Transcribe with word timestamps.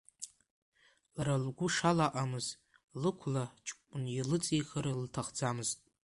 Лара 1.15 1.35
лгәы 1.43 1.67
шалаҟамыз 1.75 2.47
лықәла 3.01 3.43
ҷкәын 3.65 4.03
илыҵихыр 4.19 4.85
лҭахӡамызт. 5.03 5.77